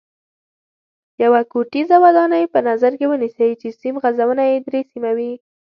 یوه 1.23 1.41
کوټیزه 1.51 1.97
ودانۍ 2.03 2.43
په 2.53 2.59
نظر 2.69 2.91
کې 2.99 3.05
ونیسئ 3.09 3.49
چې 3.61 3.67
سیم 3.81 3.95
غځونه 4.03 4.43
یې 4.51 4.57
درې 4.67 4.81
سیمه 4.91 5.11
وي. 5.17 5.31